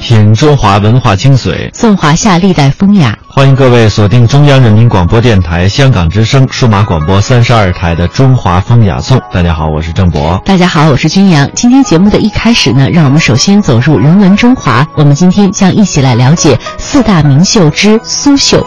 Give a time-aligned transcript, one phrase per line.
[0.00, 3.16] 品中华文化精髓，颂华夏历代风雅。
[3.28, 9.18] 欢迎各位锁定中央人民广播电台香港之声数码广播三十二台的《中华风雅颂》。
[9.30, 10.40] 大家好，我是郑博。
[10.44, 11.48] 大家好，我是君阳。
[11.54, 14.84] 今天节目的一开始呢，让我们首先走入人文中华。
[14.96, 18.66] 我们今天将一起来了解四大名绣之苏绣。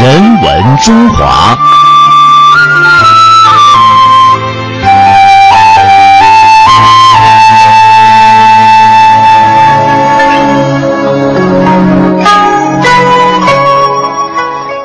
[0.00, 1.58] 人文中华。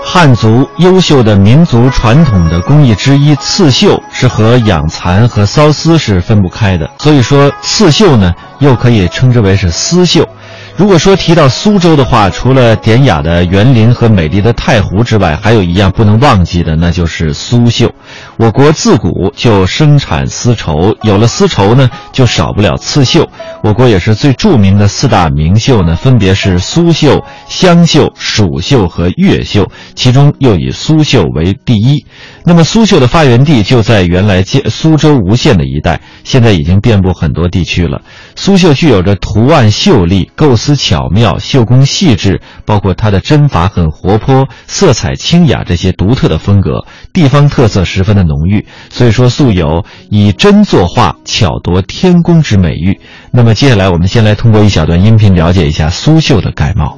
[0.04, 6.90] 汉族优秀的民族传统的工艺之一，刺绣是和养蚕和缫丝是分不开的。
[6.98, 10.28] 所以说，刺绣呢，又可以称之为是丝绣。
[10.76, 17.92] 如果说提到苏州的话，除了典雅的园林和美丽的太湖之外，还有一样不能忘记的，那就是苏绣。
[18.38, 23.30] 我国自古就生产丝绸，有了丝绸呢，就少不了刺绣。
[23.64, 32.06] 我国也是最著名的四大名绣呢，分别是苏绣、湘绣、蜀绣和越绣，其中又以苏绣为第一。
[32.44, 38.02] 那么苏绣的发源地就在原来建苏州吴县的一带，现在已经遍布很多地区了。
[38.36, 48.68] 苏绣具有着图案秀丽、构思巧妙、绣工细致，包括它的针法很活泼、色彩清雅这些独特的风格，地方特色十分的浓郁。
[48.90, 53.00] 所以说，素有以针作画、巧夺天工之美誉。
[53.36, 56.96] 那么接下来，我们先来通过一小段音频了解一下苏绣的概貌。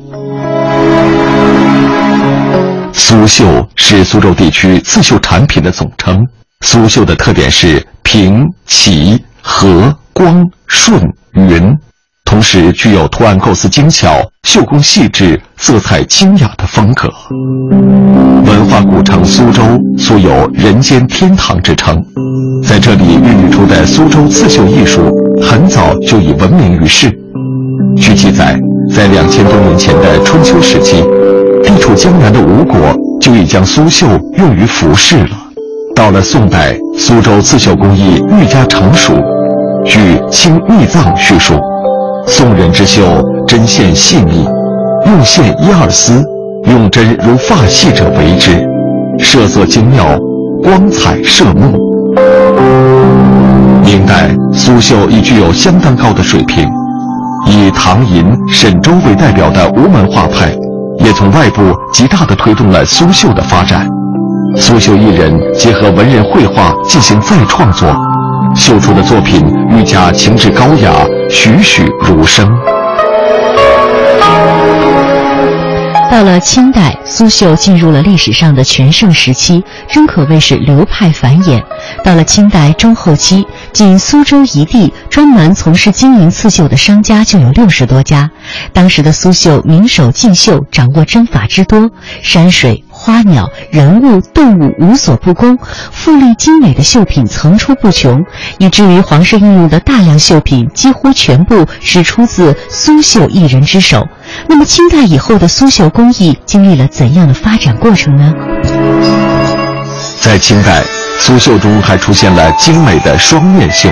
[2.92, 6.28] 苏绣是苏州地区刺绣产品的总称。
[6.60, 11.02] 苏绣的特点是平、齐、和、光、顺、
[11.36, 11.74] 匀，
[12.26, 17.10] 同时具有图案构思精巧、绣工细致、色彩清雅的风格。
[18.46, 19.62] 文化古城苏州
[19.98, 22.04] 素有“人间天堂”之称，
[22.68, 27.10] 在这里孕育出的苏州刺绣艺术，很早就已闻名于世。
[27.96, 28.60] 据记载，
[28.94, 31.04] 在两千多年前的春秋时期，
[31.64, 32.78] 地处江南的吴国
[33.20, 34.06] 就已将苏绣
[34.38, 35.30] 用于服饰了。
[35.96, 39.14] 到了宋代，苏州刺绣工艺愈加成熟。
[39.86, 41.54] 据《清秘藏》叙述，
[42.28, 43.04] 宋人之绣
[43.48, 44.46] 针线细密，
[45.06, 46.24] 用线一二丝，
[46.70, 48.52] 用针如发细者为之，
[49.20, 50.18] 设色精妙，
[50.64, 51.80] 光彩摄目。
[53.84, 56.66] 明代苏绣已具有相当高的水平，
[57.46, 60.50] 以唐寅、沈周为代表的吴门画派，
[61.00, 61.62] 也从外部
[61.92, 63.86] 极大地推动了苏绣的发展。
[64.56, 67.94] 苏绣艺人结合文人绘画进行再创作，
[68.56, 70.90] 绣出的作品愈加情致高雅，
[71.30, 72.50] 栩栩如生。
[76.16, 81.62] 到了清代，苏绣进入了历史上的全盛时期，真可谓是流派繁衍。
[82.06, 88.32] 到了清代中后期，仅苏州一地专门从事经营刺绣的商家就有六十多家。
[88.72, 92.86] 当时的苏绣名手竞绣，掌握针法之多，山水。
[93.06, 95.60] 花鸟、人物、动物无所不攻，
[95.92, 98.26] 富丽精美的绣品层出不穷，
[98.58, 104.08] 以至于皇室运用的大量绣品几乎全部是出自苏绣艺人之手。
[104.48, 108.34] 那么，清代以后的苏绣工艺经历了怎样的发展过程呢？
[110.20, 110.82] 在清代，
[111.20, 113.88] 苏绣中还出现了精美的双面绣。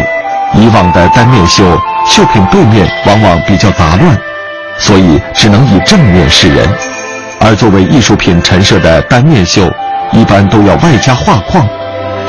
[0.56, 1.78] 以往的单面绣，
[2.10, 4.18] 绣品背面往往比较杂乱，
[4.80, 6.68] 所以只能以正面示人。
[7.46, 9.70] 而作为艺术品陈设的单面绣，
[10.14, 11.68] 一般都要外加画框，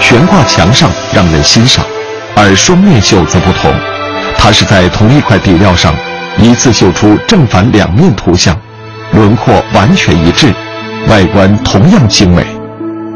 [0.01, 1.85] 悬挂墙上让人欣赏；
[2.35, 3.73] 而双面绣则不同，
[4.37, 5.95] 它是在同一块底料上
[6.37, 8.59] 一次绣出正反两面图像，
[9.13, 10.53] 轮廓完全一致，
[11.09, 12.45] 外观同样精美，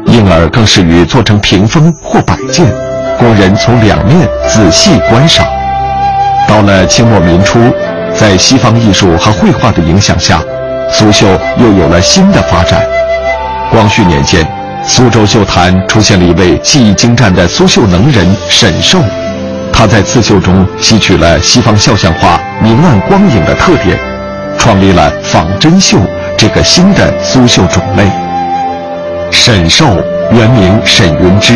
[0.05, 2.65] 因而更适于做成屏风或摆件，
[3.17, 5.45] 供人从两面仔细观赏。
[6.47, 7.59] 到了清末民初，
[8.15, 10.41] 在西方艺术和绘画的影响下。
[10.91, 11.27] 苏绣
[11.57, 12.81] 又有了新的发展。
[13.71, 14.45] 光绪年间，
[14.85, 18.99] 苏州绣坛出现了一位技艺精湛的苏绣能人沈寿，
[19.71, 23.97] 他在刺绣中吸取了西方肖像画明暗光影的特点，
[24.57, 25.97] 创立了仿真绣
[26.37, 28.03] 这个新的苏绣种类。
[29.31, 29.85] 沈寿
[30.31, 31.53] 原名沈云芝，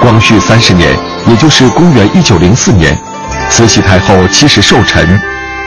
[0.00, 0.90] 光绪三十年，
[1.28, 2.96] 也就是公元一九零四年，
[3.50, 5.20] 慈禧太后七十寿辰，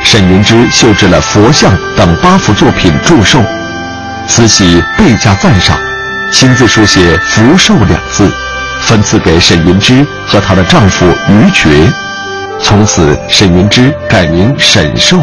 [0.04, 3.40] 沈云芝绣制了佛像等八幅作品祝寿，
[4.28, 5.78] 慈禧倍加赞赏，
[6.34, 8.31] 亲自书写“福寿”两字。
[8.81, 11.69] 分赐给沈云芝和她的丈夫于觉，
[12.62, 15.19] 从此沈云芝改名沈寿。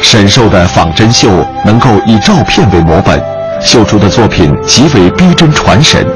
[0.00, 3.20] 沈寿的仿真绣能够以照片为模本，
[3.60, 6.06] 绣出的作品极为逼真传神。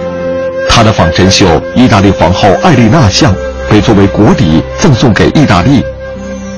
[0.70, 3.34] 他的仿真绣意大利皇后艾丽娜像
[3.68, 5.84] 被作为国礼赠送给意大利，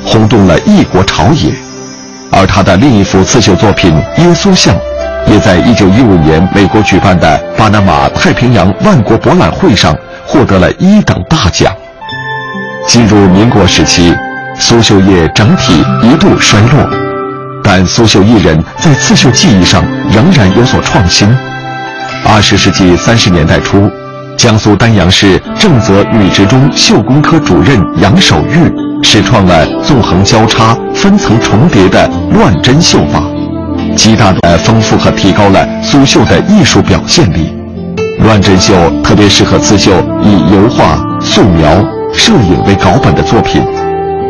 [0.07, 1.53] 轰动了异国朝野。
[2.31, 4.75] 而他的另一幅刺绣作品耶稣像。
[5.29, 9.93] 也在一九一五年美国举办的巴拿马太平洋万国博览会上
[10.25, 11.75] 获得了一等大奖。
[12.87, 14.15] 进入民国时期，
[14.57, 16.89] 苏绣业整体一度衰落，
[17.61, 19.83] 但苏绣艺人在刺绣技艺上
[20.13, 21.29] 仍然有所创新。
[22.25, 23.91] 二十世纪三十年代初，
[24.37, 33.23] 江苏丹阳市正则女职中绣工科主任杨守玉始创了纵横交叉、分层重叠的乱针绣法。
[33.97, 37.55] 极大的丰富和提高了苏绣的艺术表现力。
[38.21, 41.69] 乱针绣特别适合刺绣以油画、素描、
[42.13, 43.63] 摄影为稿本的作品，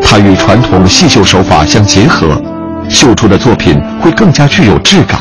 [0.03, 2.41] 它与传统细绣手法相结合，
[2.89, 5.21] 绣出的作品会更加具有质感。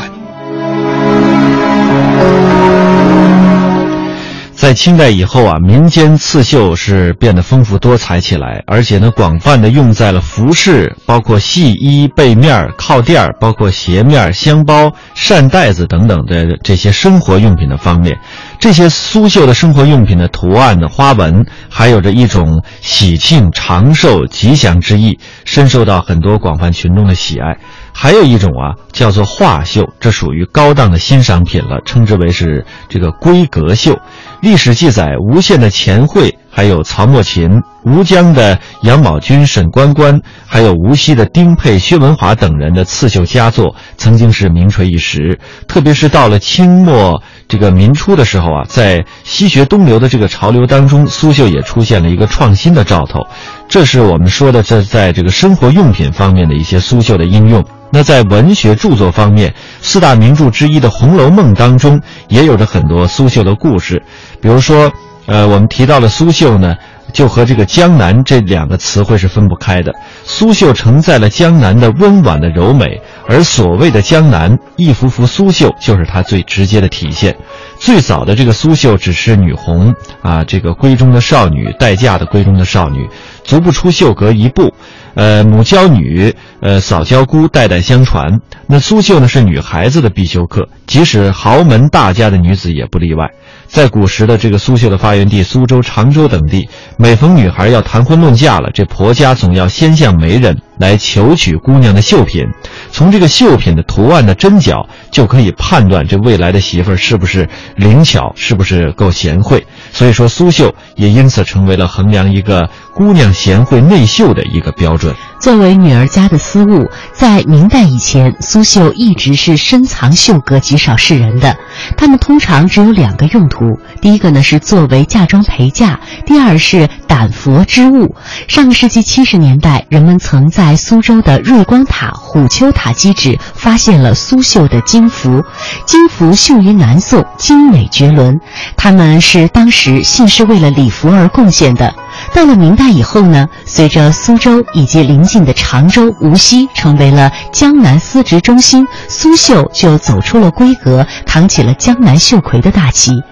[4.66, 18.18] 在清代以后啊，民间刺绣是变得丰富多彩起来，而且呢，广泛的用在了服饰，包括细衣、被面、靠垫包括鞋面、箱包、扇袋子等等的这些生活用品的方面。
[18.58, 27.56] 这些苏绣的生活用品的图案的花纹，还有着一种喜庆、长寿、吉祥之意，深受到很多广泛群众的喜爱。
[27.98, 33.98] 还有一种啊，叫做画绣，这属于高档的欣赏品了，称之为是这个规格绣。
[34.42, 45.40] 历史记载，吴县的钱惠，还有曹墨琴，吴江的杨宝军、沈关关，还有无锡的丁佩、薛文华等人的刺绣佳作，曾经是名垂一时。
[45.66, 53.26] 特别是到了清末这个民初的时候啊，在西学东流的这个潮流当中，苏绣也出现了一个创新的兆头。
[53.70, 57.64] 这是我们说的，这在这个生活用品方面的一些苏绣的应用。
[57.90, 64.02] 那在文学著作方面，四大名著之一的《红楼梦》当中，也有着很多苏绣的故事。
[64.40, 64.90] 比如说，
[65.26, 66.74] 呃，我们提到了苏绣呢，
[67.12, 69.94] 就和这个江南这两个词汇是分不开的。
[70.24, 77.36] 苏绣承载了江南的温婉的柔美，而所谓的江南，一幅幅苏绣就是它最直接的体现。
[77.78, 83.08] 最早的这个苏绣只是女红啊，这个闺中的少女待嫁的闺中的少女，
[83.44, 84.74] 足不出绣阁一步。
[85.16, 88.40] 呃，母娇女，呃，嫂娇姑，代代相传。
[88.68, 93.30] 那苏绣呢，是女孩子的必修课，即使豪门大家的女子也不例外。
[93.68, 102.44] 在古时的这个苏绣的发源地苏州、常州等地，每逢女孩要谈婚论嫁了，这婆家总要先向媒人来求取姑娘的绣品，
[102.90, 109.66] 从这个绣品的图案的针脚，就可以判断这未来的媳妇儿是不是灵巧，是不是够贤惠。
[109.92, 115.14] 所以说，苏绣也因此成为了衡量一个姑娘贤惠内秀的一个标准。
[115.40, 121.56] 作为女儿家的私物，在明代以前，苏绣一直是深藏绣阁、极少示人的。
[121.96, 128.14] 它们通常只有两个用途：第一个呢是作为嫁妆陪嫁；第二是胆佛之物。
[128.48, 135.44] 上个世纪七十年代，人们曾在苏州的瑞光塔、虎丘塔基址发现了苏绣的金符。
[135.86, 138.38] 金符绣于南宋，精美绝伦。
[138.76, 141.94] 它们是当时信士为了礼服而贡献的。
[142.36, 153.22] 到了明代以后呢，随着苏州以及邻近的常州、无锡成为了江南丝织中心，苏绣就走出了规格，扛起了江南绣魁的大旗。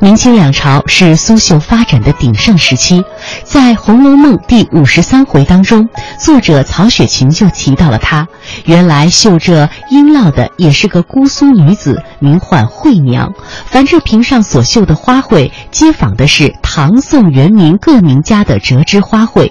[0.00, 3.02] 明清两朝是苏绣发展的鼎盛时期，
[3.44, 5.88] 在《红楼梦》第五十三回当中，
[6.18, 8.26] 作者曹雪芹就提到了她。
[8.64, 13.32] 原来绣这璎珞的也是个姑苏女子，名唤惠娘。
[13.66, 19.50] 凡这屏上所绣的花卉，皆仿的是唐宋元明各名家的折枝花卉，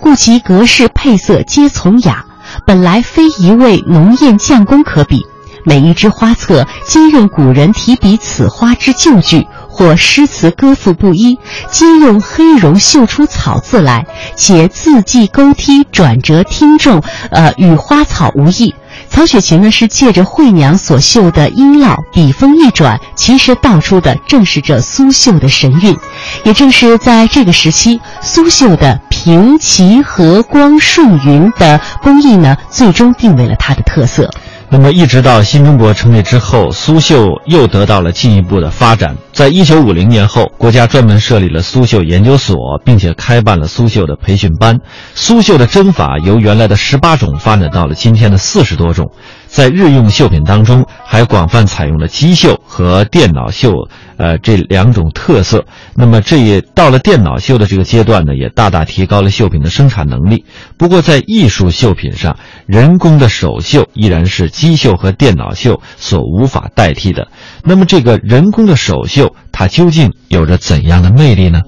[0.00, 2.24] 故其格式配色皆从雅，
[2.66, 5.26] 本来非一位浓艳匠工可比。
[5.64, 11.38] 每一枝花册皆用古人提笔此花之旧句，或诗词歌赋不一，
[11.70, 14.06] 皆用黑绒绣出草字来，
[14.36, 18.74] 且字迹勾剔转折听众，呃，与花草无异。
[19.08, 25.96] 曹雪芹呢是借着惠娘所绣的璎珞，笔锋一转，其实道出的正是这苏绣的神韵。
[26.44, 34.30] 也正是在这个时期，苏绣的平、齐、和、光、顺、云的工艺呢，最终定为了它的特色。
[34.76, 39.16] 那么，一直到新中国成立之后，苏绣又得到了进一步的发展。
[39.32, 44.80] 在一九五零年后，国家专门设立了苏绣研究所，并且开办了苏绣的培训班。
[45.14, 49.12] 苏绣的针法由原来的十八种发展到了今天的四十多种。
[49.54, 53.70] 在日用绣品当中，还广泛采用了机绣和电脑绣，
[54.16, 55.64] 呃，这两种特色。
[55.94, 60.44] 那么，这也到了电脑绣的这个阶段呢，也大大提高了绣品的生产能力。
[60.76, 67.28] 不过，在艺术绣品上，人工的手绣依然是机绣和电脑绣所无法代替的。
[67.62, 71.60] 那么，这个人工的手绣，它究竟有着怎样的魅力呢？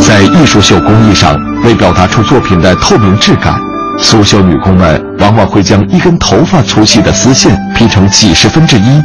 [0.00, 3.60] 在艺术绣工艺上，为表达出作品的透明质感。
[4.02, 9.02] 苏绣女工们往往会将一根头发粗细的丝线劈成几十分之一，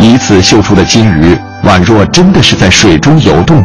[0.00, 3.64] 以此绣出的金鱼宛若真的是在水中游动，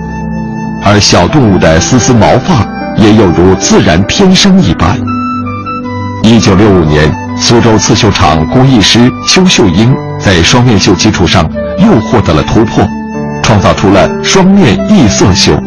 [0.83, 2.65] 而小动物的丝丝毛发
[2.97, 4.97] 也有如自然天生一般。
[6.23, 11.47] 一九六五年，苏州刺绣厂工艺师邱秀英在双面绣基础上
[11.79, 12.83] 又获得了突破，
[13.43, 15.61] 创造出了双面异色绣。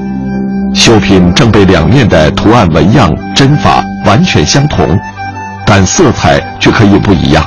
[0.74, 4.86] 绣品正背两面的图案纹样针法完全相同，
[5.64, 7.44] 但色彩却可以不一样。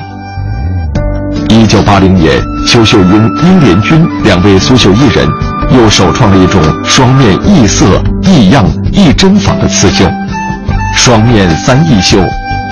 [1.49, 5.27] 一九八零年，邱秀英、殷连军两位苏绣艺人
[5.71, 10.09] 又首创了一种双面异色、异样、异针法的刺绣——
[10.95, 12.17] 双面三异绣。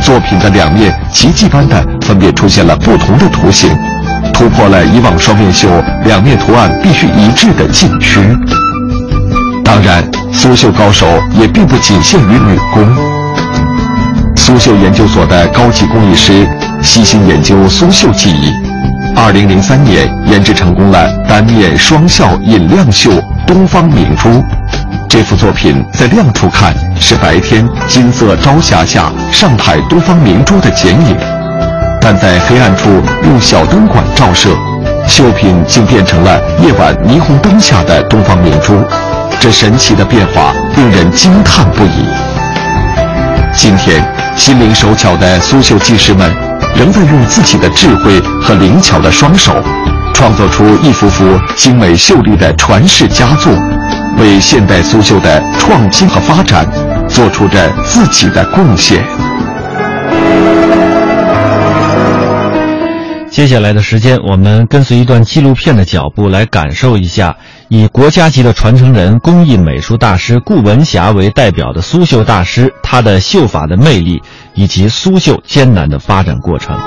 [0.04, 3.70] 作品的两面奇迹般的分别出现了不同的图形，
[4.34, 5.70] 突破了以往双面绣
[6.06, 8.20] 两面图案必须一致的禁区。
[9.64, 10.04] 当然。
[10.38, 11.08] 苏绣高手
[11.40, 12.86] 也并不仅限于女工。
[14.36, 16.48] 苏绣研究所的高级工艺师
[16.84, 18.52] 悉心研究苏绣技艺，
[19.16, 23.12] 二零零三年研制成功了单面双效引亮绣
[23.48, 24.44] 东方明珠。
[25.10, 31.18] 这幅作品在亮处看是白天金色朝霞下上海东方明珠的剪影，
[32.02, 32.90] 但在黑暗处
[33.24, 34.50] 用小灯管照射，
[35.08, 38.74] 绣品竟变成了夜晚霓虹灯下的东方明珠。
[39.46, 42.08] 这神奇的变化令人惊叹不已。
[43.56, 44.04] 今天，
[44.36, 46.34] 心灵手巧的苏绣技师们，
[46.76, 49.54] 仍在用自己的智慧和灵巧的双手，
[50.16, 53.54] 创作出一幅幅精美秀丽的传世佳作，
[54.18, 56.68] 为现代苏绣的创新和发展，
[57.08, 59.04] 做出着自己的贡献。
[63.36, 67.36] 接下来的时间，我们跟随一段纪录片的脚步，来感受一下
[67.68, 74.22] 以国家级的传承人、工艺美术大师顾文霞为代表的苏绣大师，他的绣法的魅力，
[74.54, 76.78] 以及苏绣艰难的发展过程。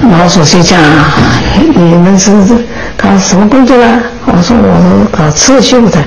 [0.00, 0.80] 毛主席讲
[1.76, 2.32] ：“你们是
[2.96, 3.86] 搞什么工作的？”
[4.24, 6.02] 我说：“我是搞刺绣的。”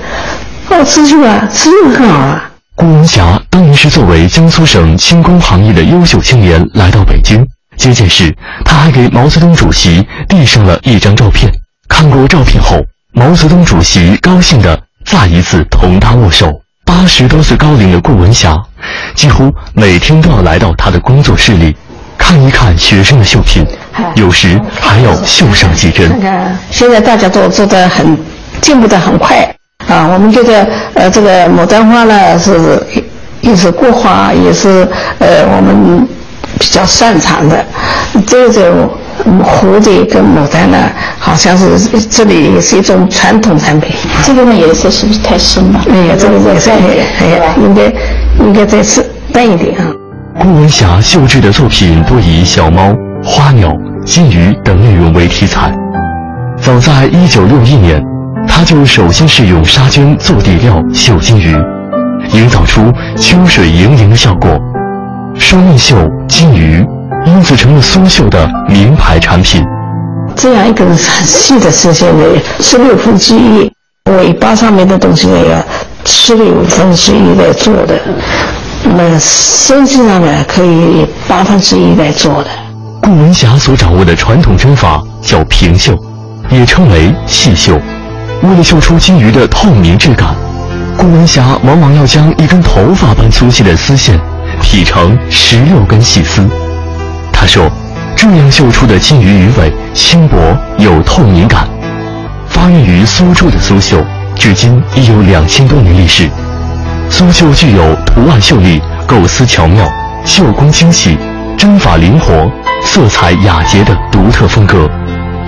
[0.67, 2.49] 搞，刺绣啊，刺绣很好啊。
[2.79, 7.45] 顾文霞当年是作为江苏省轻工行业的优秀青年来到北京
[7.75, 8.33] 接见时，
[8.63, 11.51] 他还给毛泽东主席递上了一张照片。
[11.89, 12.81] 看过照片后，
[13.12, 16.62] 毛泽东主席高兴地再一次同他握手。
[16.86, 18.57] 八十多岁高龄的顾文霞，
[19.13, 21.75] 几乎每天都要来到他的工作室里，
[22.17, 23.65] 看一看学生的绣品，
[24.15, 26.07] 有时还要绣上几针。
[26.12, 28.17] 看看，现在大家都做得很，
[28.62, 29.53] 进步得很快。
[29.89, 32.79] 啊，我们觉得，呃，这个牡丹花呢，是
[33.41, 36.08] 也是国花，也是呃我们
[36.60, 37.65] 比较擅长的。
[38.27, 38.88] 这种
[39.43, 40.77] 蝴蝶跟牡丹呢，
[41.17, 43.96] 好像是这里也是一种传统产品。
[44.24, 45.81] 这个颜色是不是太深了？
[45.89, 47.91] 哎呀，这个颜色哎呀，应该
[48.46, 49.03] 应该再次
[49.34, 49.88] 淡一点啊。
[50.39, 55.74] 顾文霞绣制的作品多以小猫、花鸟、金鱼等内容为题材。
[56.62, 58.09] 早在一九六一年。
[58.60, 61.56] 他就首先是用纱绢做底料绣金鱼，
[62.34, 64.60] 营造出秋水盈盈的效果。
[65.39, 65.96] 双面绣
[66.28, 66.86] 金鱼，
[67.25, 69.66] 因此成了苏绣的名牌产品。
[70.36, 72.25] 这样一根很细的丝线呢，
[72.60, 73.72] 十六分之一，
[74.12, 75.63] 尾巴上面的东西呢要
[76.04, 77.98] 十六分之一来做的，
[78.84, 82.50] 那么身体上呢可以八分之一来做的。
[83.01, 85.98] 顾文霞所掌握的传统针法叫平绣，
[86.50, 87.80] 也称为细绣。
[88.41, 90.34] 为了绣出金鱼的透明质感，
[90.98, 94.19] 顾文霞往往要将一根头发般粗细的丝线
[94.62, 96.48] 劈成十六根细丝。
[97.34, 97.69] 她说
[98.15, 100.38] ：“这样绣出的金鱼鱼尾轻薄
[100.77, 101.67] 有透明感。”
[102.48, 104.03] 发源于苏州的苏绣，
[104.36, 106.29] 至今已有两千多年历史。
[107.10, 109.86] 苏绣具有图案秀丽构思巧妙，
[110.25, 111.17] 绣工精细，
[111.58, 112.50] 针法灵活，
[112.84, 114.89] 色彩雅洁的独特风格，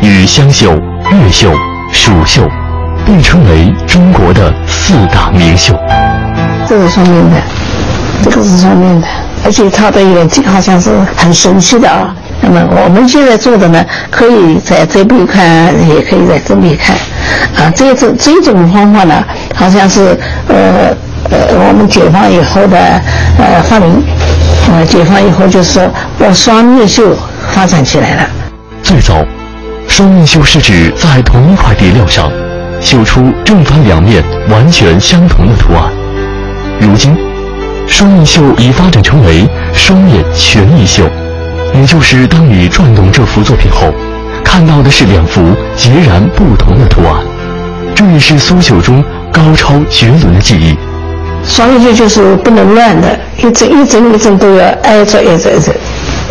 [0.01, 0.73] 与湘绣、
[1.11, 1.51] 越绣、
[1.91, 2.49] 蜀绣
[3.05, 5.73] 并称为中国的四大名绣。
[6.67, 7.41] 这是双面的，
[8.23, 9.07] 这个是双面的，
[9.43, 12.15] 而且它的眼睛好像是很神奇的啊。
[12.43, 16.95] 那么我们现在做的呢，可以在这边看，也可以在这边看，
[17.55, 20.17] 啊，这种这种方法呢，好像是
[20.47, 20.95] 呃
[21.29, 22.77] 呃我们解放以后的
[23.37, 24.01] 呃发明，
[24.71, 27.15] 呃解放以后就是说把双面绣
[27.51, 28.27] 发展起来了。
[28.81, 29.23] 最早，
[29.87, 32.31] 双面绣是指在同一块底料上
[32.81, 35.91] 绣出正反两面完全相同的图案。
[36.79, 37.15] 如今，
[37.87, 41.03] 双面绣已发展成为双面全意绣。
[41.73, 43.93] 也就是当你转动这幅作品后，
[44.43, 45.41] 看到的是两幅
[45.77, 47.23] 截然不同的图案，
[47.95, 50.75] 这也是苏绣中高超绝伦的技艺。
[51.45, 55.73] 双面绣就是不能乱的，一针一针一针都要挨着挨着挨着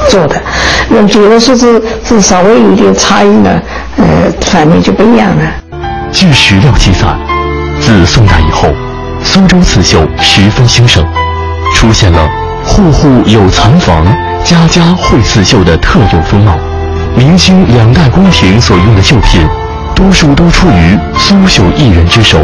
[0.09, 0.37] 做的。
[0.89, 3.63] 那比如说是是稍微有点差异呢，
[3.97, 4.05] 呃，
[4.43, 5.43] 反面就不一样了。
[6.13, 7.07] 据史料记载，
[7.81, 8.69] 自宋代以后，
[9.25, 11.05] 苏州刺绣十分兴盛，
[11.75, 12.29] 出现了
[12.65, 14.05] 户户有蚕房。
[14.43, 16.57] 家家会刺绣的特有风貌，
[17.15, 19.47] 明清两代宫廷所用的绣品，
[19.95, 22.39] 多数都出于苏绣艺人之手。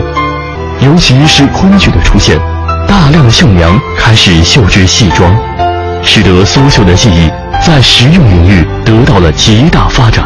[0.80, 2.38] 尤其是昆剧的出现，
[2.86, 5.34] 大量的绣娘开始绣制戏装，
[6.02, 7.30] 使得苏绣的技艺
[7.64, 10.24] 在实用领域得到了极大发展。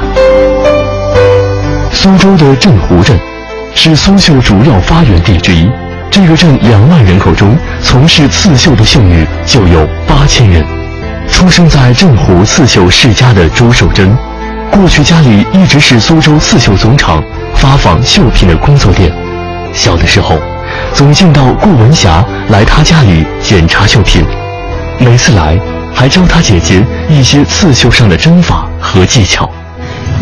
[1.93, 3.17] 苏州的镇湖镇，
[3.75, 5.71] 是苏绣主要发源地之一。
[6.11, 10.65] 这个镇两万人口中，从事刺绣的绣女就有八千人。
[11.31, 14.15] 出生在镇湖刺绣世家的朱守贞，
[14.71, 17.23] 过去家里一直是苏州刺绣总厂
[17.55, 19.13] 发放绣品的工作店。
[19.73, 20.37] 小的时候，
[20.93, 24.25] 总见到顾文霞来他家里检查绣品，
[24.99, 25.57] 每次来
[25.95, 29.49] 还教他姐姐一些刺绣上的针法和技巧。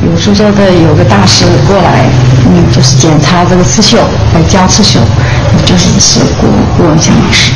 [0.07, 2.07] 有苏州的有个大师过来，
[2.47, 3.99] 嗯，就是检查这个刺绣，
[4.35, 5.01] 来教刺绣，
[5.67, 7.53] 就是是顾顾文霞老师。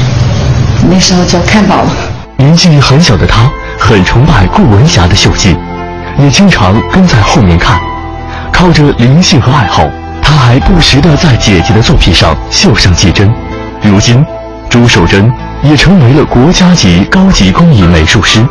[0.91, 1.91] 那时候就看到了。
[2.37, 3.49] 年纪很小的他，
[3.79, 5.57] 很崇拜顾文霞的绣技，
[6.19, 7.79] 也经常跟在后面看。
[8.53, 9.89] 靠着灵性和爱好，
[10.21, 13.33] 他还不时地在姐姐的作品上绣上几针。
[13.83, 14.25] 如今，
[14.69, 18.45] 朱守贞也成为了国家级高级工艺美术师，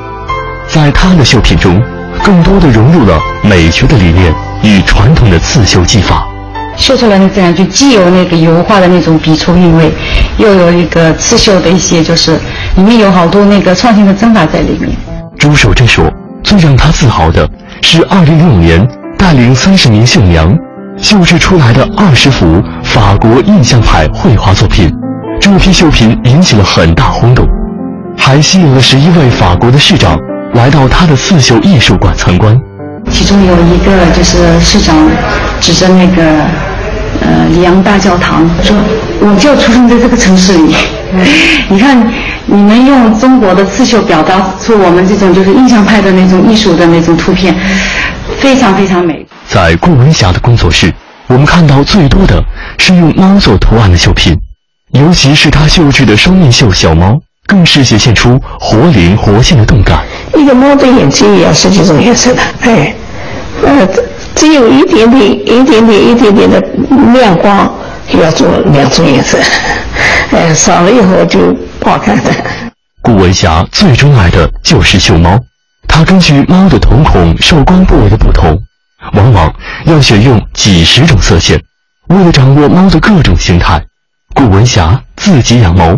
[0.67, 1.81] 在他的绣品中，
[2.23, 6.27] 更多的融入了美学的理念与传统的刺绣技法。
[6.77, 9.91] 绣出来的自然就既有那个油画的那种笔触韵味，
[10.37, 12.39] 又有一个刺绣的一些，就是
[12.77, 14.89] 里面有好多那个创新的针法在里面。
[15.37, 16.09] 朱守贞说，
[16.43, 17.47] 最让他自豪的
[17.81, 20.57] 是2005年带领三十名绣娘
[20.97, 24.89] 绣制出来的二十幅法国印象派绘画作品，
[25.39, 27.45] 这批绣品引起了很大轰动，
[28.17, 30.17] 还吸引了十一位法国的市长
[30.53, 32.59] 来到他的刺绣艺术馆参观。
[33.11, 34.95] 其中有一个就是市长
[35.59, 36.23] 指着那个
[37.21, 38.75] 呃里昂大教堂说
[39.19, 40.75] ：“我就出生在这个城市里，
[41.67, 42.01] 你看
[42.45, 47.55] 你们用中国的刺绣表达出我们这种就是印象派的那种艺术的那种图片，
[48.39, 50.93] 非常非常美。”在顾文霞的工作室，
[51.27, 52.41] 我们看到最多的
[52.77, 54.37] 是用猫做图案的绣品，
[54.91, 59.99] 尤其是她绣制的双面绣小猫，更是显现出活灵活现的动感。
[60.35, 62.95] 一个猫的眼睛也要十几种颜色的，哎，
[63.63, 63.87] 呃，
[64.35, 66.59] 只有一点点、一点点、一点点的
[67.13, 67.71] 亮光，
[68.19, 69.37] 要做两种颜色，
[70.31, 72.31] 哎，少了以后就不好看的。
[73.01, 75.37] 顾文霞最钟爱的就是绣猫，
[75.87, 78.57] 她根据猫的瞳孔受光部位的不同，
[79.13, 79.53] 往往
[79.85, 81.61] 要选用几十种色线。
[82.07, 83.83] 为了掌握猫的各种形态，
[84.35, 85.97] 顾文霞自己养猫，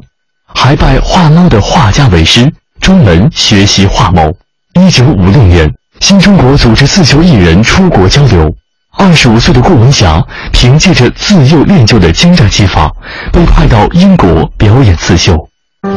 [0.53, 2.51] 还拜画猫的画家为师。
[2.83, 4.29] 专门学习画猫。
[4.73, 8.53] 一九五六年，新中国组织刺绣艺人出国交流。
[8.97, 12.91] 二十五岁的顾文霞凭借着自幼练就的精湛技法，
[13.31, 15.47] 被派到英国表演刺绣。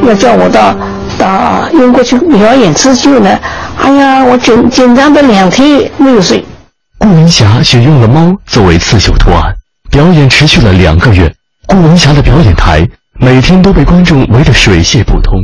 [0.07, 0.77] 要叫我到
[1.18, 3.37] 到英国去表演刺绣呢？
[3.83, 6.44] 哎呀，我紧紧张的两天没有睡。
[6.99, 9.42] 顾文霞选用了猫作为刺绣图案，
[9.90, 11.35] 表演持续了两个月。
[11.66, 15.40] 顾文霞的表演台每天都被观众围得水泄不通。